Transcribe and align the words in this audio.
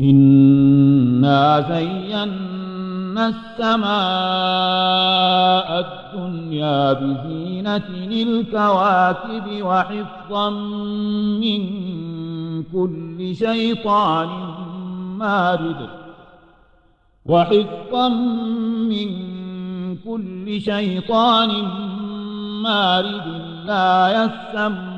إنا 0.00 1.60
زينا 1.68 3.28
السماء 3.28 3.88
الدنيا 5.80 6.92
بزينة 6.92 7.88
الكواكب 8.22 9.62
وحفظا 9.62 10.50
من 11.40 11.62
كل 12.62 13.36
شيطان 13.36 14.28
مارد 15.18 15.88
وحفظا 17.26 18.08
من 18.88 19.08
كل 19.96 20.60
شيطان 20.60 21.50
مارد 22.62 23.26
لا 23.66 24.08
يسمى 24.24 24.97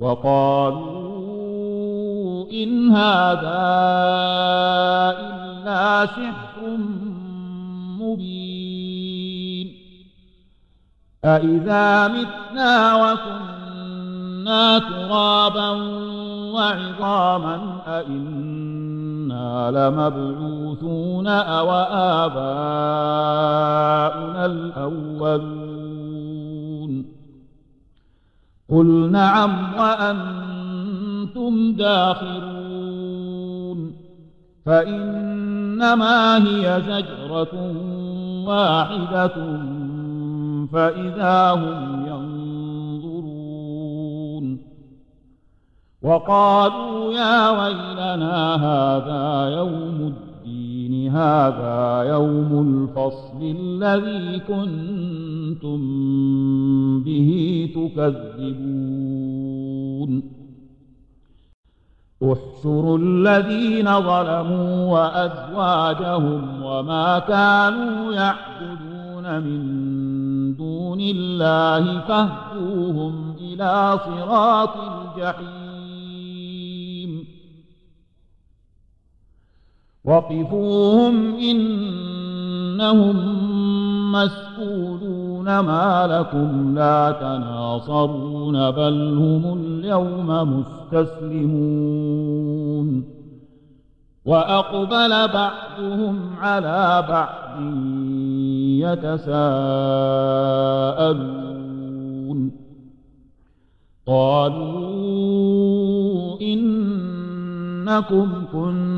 وقالوا 0.00 1.18
إن 2.52 2.90
هذا 2.90 3.68
إلا 5.20 6.06
سحر 6.06 6.76
مبين 8.00 9.68
أإذا 11.24 12.08
متنا 12.08 12.94
وكنا 12.94 14.78
ترابا 14.78 15.70
وعظاما 16.52 17.82
أئنا 19.32 19.70
لمبعوثون 19.70 21.26
أو 21.26 21.70
آباؤنا 22.24 22.46
الأولون 24.46 25.98
قل 28.70 29.10
نعم 29.10 29.74
وأنتم 29.78 31.72
داخرون 31.72 32.48
فإنما 34.66 36.36
هي 36.38 36.82
زجرة 36.86 37.72
واحدة 38.46 39.34
فإذا 40.72 41.50
هم 41.50 42.06
ينظرون 42.06 42.27
وقالوا 46.02 47.12
يا 47.12 47.50
ويلنا 47.50 48.54
هذا 48.54 49.56
يوم 49.56 50.14
الدين 50.14 51.10
هذا 51.10 52.02
يوم 52.08 52.50
الفصل 52.68 53.40
الذي 53.42 54.38
كنتم 54.38 55.80
به 57.02 57.30
تكذبون. 57.74 58.78
احشروا 62.22 62.98
الذين 62.98 64.00
ظلموا 64.00 64.92
وأزواجهم 64.92 66.62
وما 66.62 67.18
كانوا 67.18 68.12
يعبدون 68.12 69.40
من 69.42 69.60
دون 70.56 71.00
الله 71.00 72.00
فاهدوهم 72.00 73.34
إلى 73.40 73.98
صراط 74.04 74.74
الجحيم. 74.76 75.67
وقفوهم 80.04 81.34
إنهم 81.34 83.16
مسؤولون 84.12 85.58
ما 85.58 86.06
لكم 86.06 86.74
لا 86.74 87.10
تناصرون 87.20 88.70
بل 88.70 89.18
هم 89.18 89.58
اليوم 89.58 90.26
مستسلمون 90.92 91.78
وأقبل 94.24 95.28
بعضهم 95.32 96.18
على 96.40 97.04
بعض 97.08 97.60
يتساءلون 98.98 99.58
قالوا 104.06 104.78
إنكم 106.40 108.28
كنتم 108.52 108.97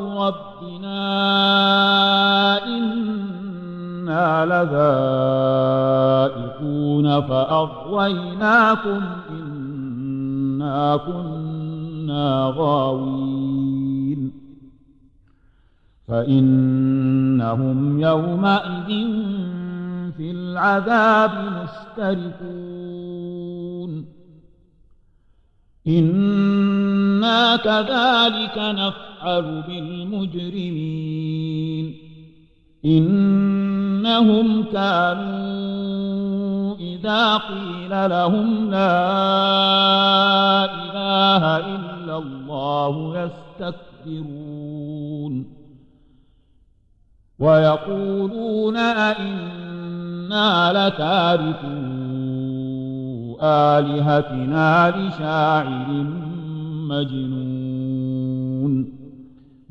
ربنا 0.17 1.01
إنا 2.65 4.45
لذائقون 6.31 7.21
فأغويناكم 7.21 9.01
إنا 9.29 10.97
كنا 10.97 12.53
غاوين 12.57 14.31
فإنهم 16.07 17.99
يومئذ 17.99 18.87
في 20.17 20.31
العذاب 20.31 21.31
مشتركون 21.97 22.61
إنا 25.87 27.55
كذلك 27.55 28.57
نفعل 28.57 29.63
بالمجرمين 29.67 31.05
إنهم 32.85 34.63
كانوا 34.63 35.61
إذا 36.79 37.37
قيل 37.37 38.09
لهم 38.09 38.69
لا 38.71 39.01
إله 40.65 41.57
إلا 41.57 42.17
الله 42.17 43.29
يستكبرون 43.59 45.45
ويقولون 47.39 48.77
أئنا 48.77 50.71
لتاركوا 50.73 52.00
آلهتنا 53.43 54.89
لشاعر 54.89 55.87
مجنون. 56.89 58.73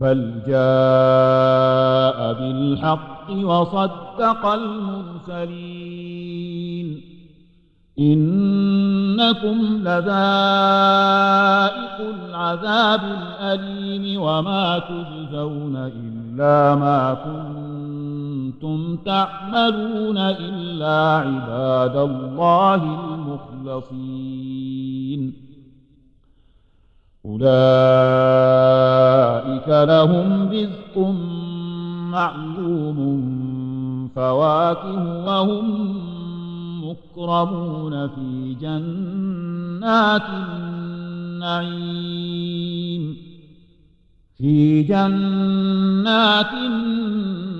بل 0.00 0.32
جاء 0.46 2.32
بالحق 2.32 3.30
وصدق 3.30 4.46
المرسلين. 4.46 5.90
إنكم 7.98 9.58
لذائق 9.80 10.10
العذاب 12.00 13.00
الأليم 13.04 14.20
وما 14.22 14.78
تجزون 14.78 15.76
إلا 15.76 16.74
ما 16.74 17.14
كنتم 17.14 17.69
تعملون 19.04 20.18
إلا 20.18 21.16
عباد 21.16 21.96
الله 21.96 22.74
المخلصين. 23.64 25.32
أولئك 27.26 27.48
لهم 29.68 30.48
رزق 30.48 30.98
معلوم 32.10 32.98
فواكه 34.16 35.24
وهم 35.26 35.96
مكرمون 36.84 38.08
في 38.08 38.56
جنات 38.60 40.22
النعيم. 41.42 41.80
في 44.38 44.82
جنات 44.82 46.52
النعيم. 46.52 47.59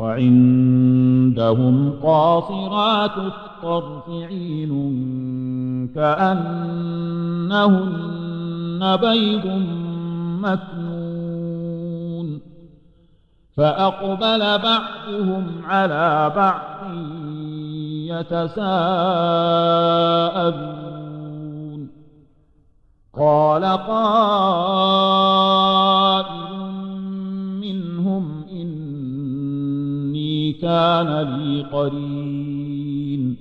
وعندهم 0.00 1.92
قاصرات 2.02 3.16
الطرف 3.16 4.08
عين 4.08 4.72
كأنهن 5.94 6.56
بيض 8.96 9.46
مكنون. 10.42 12.40
فأقبل 13.56 14.58
بعضهم 14.58 15.46
على 15.64 16.32
بعض 16.36 16.94
يتساءلون. 18.10 18.70
قال 23.18 23.64
قائل 23.64 25.59
كان 30.62 31.22
لي 31.22 31.62
قرين. 31.62 33.36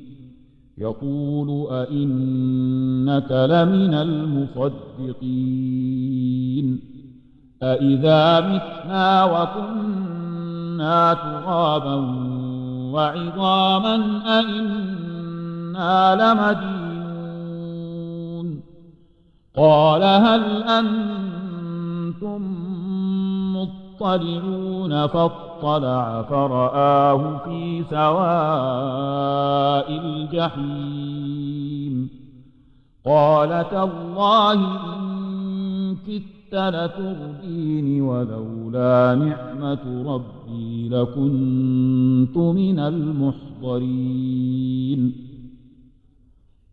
يقول 0.78 1.68
أئنك 1.72 3.32
لمن 3.32 3.94
المصدقين. 3.94 4.80
أإذا 7.64 8.40
متنا 8.40 9.26
وكنا 9.26 11.14
ترابا 11.14 11.96
وعظاما 12.94 14.22
أئنا 14.40 16.16
لمدينون. 16.16 16.90
قال 19.58 20.04
هل 20.04 20.64
أنتم 20.64 22.42
مطلعون 23.56 25.06
فاطلع 25.62 26.22
فرآه 26.22 27.38
في 27.38 27.84
سواء 27.90 29.92
الجحيم. 30.06 32.10
قال 33.06 33.70
تالله 33.70 34.54
إن 34.54 35.96
كدت 36.08 36.54
لتردين 36.54 38.02
ولولا 38.02 39.16
نعمة 39.16 40.14
ربي 40.14 40.90
لكنت 40.90 42.38
من 42.38 42.80
المحضرين. 42.80 44.50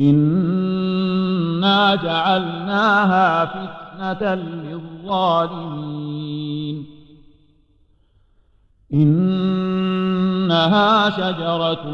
إنا 0.00 1.94
جعلناها 1.94 3.44
فتنة 3.44 4.34
للظالمين 4.34 6.02
إنها 10.52 11.10
شجرة 11.10 11.84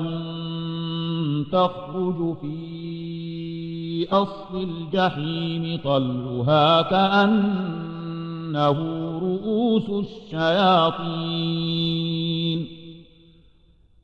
تخرج 1.53 2.37
في 2.41 4.09
أصل 4.13 4.63
الجحيم 4.63 5.81
طلها 5.85 6.83
كأنه 6.83 8.73
رؤوس 9.19 10.07
الشياطين 10.07 11.19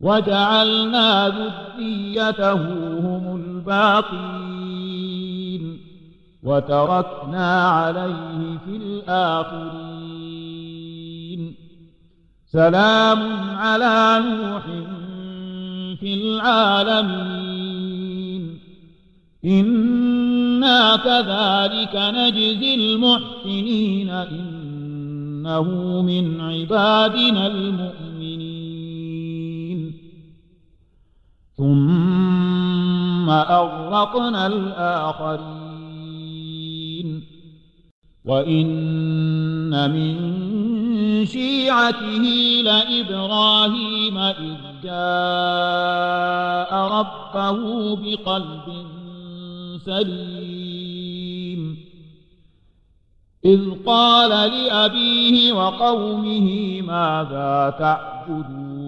وجعلنا 0.00 1.28
ذريته 1.28 2.52
هم 2.98 3.36
الباقين 3.36 4.58
وتركنا 6.42 7.68
عليه 7.68 8.58
في 8.64 8.76
الآخرين. 8.76 9.78
سلام 12.46 13.50
على 13.56 14.22
نوح 14.26 14.62
في 16.00 16.14
العالمين. 16.14 17.38
إنا 19.44 20.96
كذلك 20.96 21.96
نجزي 21.96 22.74
المحسنين. 22.74 24.10
إنه 24.10 25.62
من 26.02 26.40
عبادنا 26.40 27.46
المؤمنين. 27.46 28.07
ثم 31.58 33.30
أغرقنا 33.30 34.46
الآخرين. 34.46 35.78
وإن 38.24 39.90
من 39.90 40.16
شيعته 41.26 42.24
لإبراهيم 42.62 44.18
إذ 44.18 44.56
جاء 44.82 46.74
ربه 46.74 47.96
بقلب 47.96 48.86
سليم. 49.86 51.78
إذ 53.44 53.60
قال 53.86 54.30
لأبيه 54.30 55.52
وقومه 55.52 56.80
ماذا 56.82 57.76
تعبدون؟ 57.78 58.67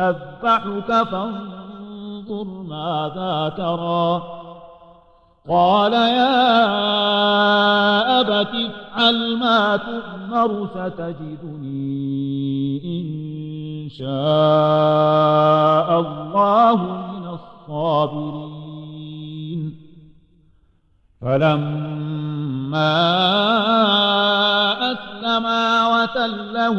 أذبحك 0.00 1.08
فانظر 1.08 2.44
ماذا 2.44 3.52
ترى. 3.56 4.22
قال 5.48 5.92
يا 5.92 6.40
أبت 8.20 8.48
افعل 8.54 9.36
ما 9.36 9.76
تؤمر 9.76 10.68
ستجدني 10.74 11.82
إن 12.84 13.06
شاء 13.90 14.08
الله 16.00 16.76
من 16.76 17.26
الصابرين. 17.68 18.62
فلما 21.20 22.92
أسلما 24.92 25.62
وتله 25.88 26.78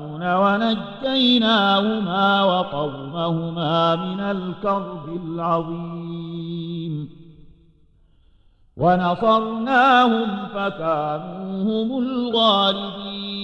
ونجيناهما 0.21 2.43
وقومهما 2.43 3.95
من 3.95 4.19
الكرب 4.19 5.19
العظيم. 5.25 7.09
ونصرناهم 8.77 10.45
فكانوا 10.45 11.63
هم 11.63 12.03
الغالبين. 12.03 13.41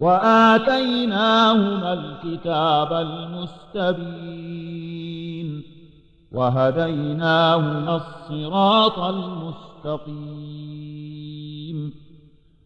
وآتيناهما 0.00 1.92
الكتاب 1.92 2.92
المستبين. 2.92 3.96
وهديناهما 6.32 7.96
الصراط 7.96 8.98
المستقيم. 8.98 10.85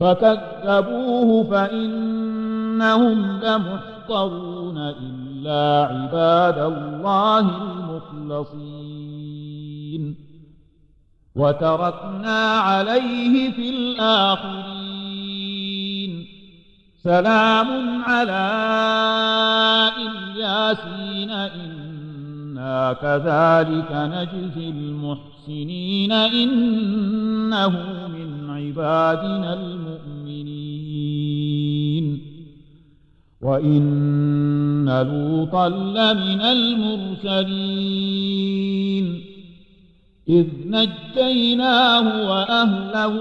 فكذبوه 0.00 1.50
فإنهم 1.50 3.40
لمحضرون 3.40 4.78
إلا 4.78 5.88
عباد 5.90 6.58
الله 6.58 7.38
المخلصين. 8.28 8.70
وتركنا 11.36 12.58
عليه 12.58 13.50
في 13.50 13.70
الآخرين. 13.70 14.80
سلام 17.02 18.02
على 18.04 18.50
إلياسين 19.96 21.30
إنا 22.60 22.92
كذلك 22.92 23.88
نجزي 23.92 24.68
المحسنين 24.68 26.12
إنه 26.12 27.68
من 28.08 28.50
عبادنا 28.50 29.54
المؤمنين. 29.54 30.60
وإن 33.42 34.88
لوطا 34.88 35.68
لمن 35.68 36.40
المرسلين. 36.40 37.60
إذ 40.28 40.46
نجيناه 40.66 42.30
وأهله 42.30 43.14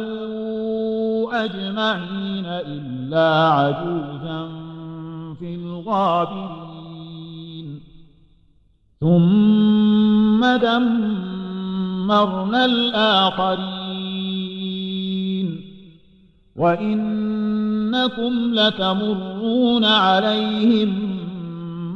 أجمعين 1.46 2.46
إلا 2.46 3.48
عجوزا 3.48 4.48
في 5.40 5.56
الغابرين. 5.56 6.69
ثم 9.02 10.58
دمرنا 10.58 12.66
الآخرين. 12.66 14.00
وإنكم 16.56 18.54
لتمرون 18.54 19.86
عليهم 19.86 21.18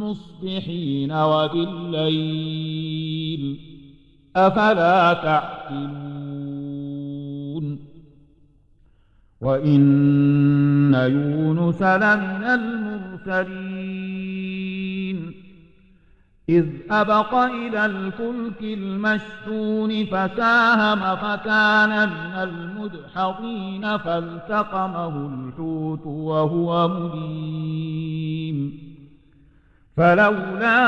مصبحين 0.01 1.11
وبالليل. 1.11 2.53
أفلا 4.35 5.13
تعقلون. 5.13 6.03
وإن 9.41 10.93
يونس 10.93 11.81
لمن 11.81 12.43
المرسلين. 12.43 14.72
إذ 16.49 16.65
أبق 16.91 17.33
إلى 17.33 17.85
الفلك 17.85 18.61
المشحون 18.61 20.05
فساهم 20.05 21.15
فكان 21.15 22.09
من 22.09 22.33
المدحضين 22.35 23.97
فالتقمه 23.97 25.27
الحوت 25.27 26.05
وهو 26.05 26.87
مليم. 26.87 28.79
فلولا 29.97 30.79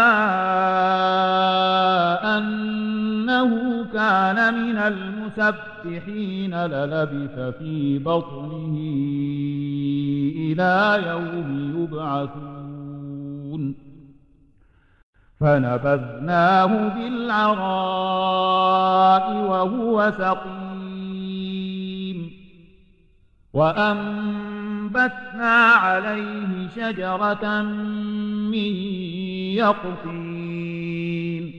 أنه 2.38 3.84
كان 3.94 4.54
من 4.54 4.78
المسبحين 4.78 6.56
للبث 6.56 7.40
في 7.58 8.00
بطنه 8.00 8.76
إلى 10.38 11.04
يوم 11.08 11.84
يبعثون. 11.84 13.76
فنبذناه 15.40 16.88
بالعراء 16.88 19.36
وهو 19.36 20.14
سقيم. 20.18 22.32
وأنبتنا 23.54 25.56
عليه 25.56 26.68
شجرة 26.76 27.62
من 28.52 28.74
يقطين. 29.56 31.54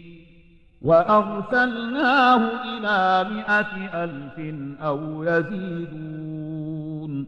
وأرسلناه 0.83 2.51
إلى 2.65 3.27
مائة 3.31 4.05
ألف 4.05 4.39
أو 4.83 5.25
يزيدون. 5.25 7.27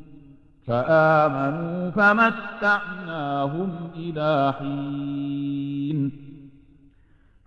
فآمنوا 0.66 1.90
فمتعناهم 1.90 3.70
إلى 3.96 4.54
حين. 4.58 6.28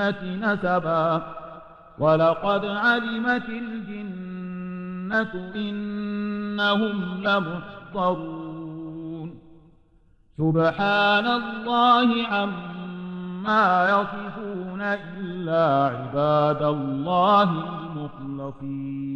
الجنة 0.00 0.22
نسبا. 0.22 1.22
ولقد 1.98 2.64
علمت 2.64 3.48
الجنة 3.48 5.52
إنهم 5.54 7.22
لمحضرون. 7.22 9.38
سبحان 10.38 11.26
الله 11.26 12.26
عما 12.26 13.90
يصفون 13.90 14.80
إلا 14.80 15.86
عباد 15.86 16.62
الله 16.62 17.42
المخلصين. 17.42 19.15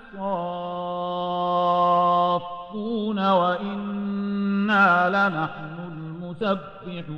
الصافون 2.71 3.19
وإنا 3.29 4.87
لنحن 5.09 5.75
المسبحون. 5.91 7.17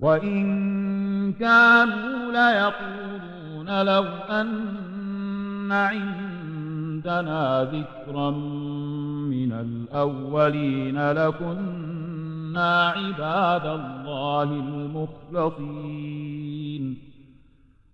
وإن 0.00 1.32
كانوا 1.32 2.32
ليقولون 2.32 3.82
لو 3.82 4.04
أن 4.30 5.72
عندنا 5.72 7.64
ذكرا 7.64 8.30
من 8.30 9.52
الأولين 9.52 11.12
لكنا 11.12 12.88
عباد 12.88 13.66
الله 13.66 14.42
المخلصين. 14.42 16.49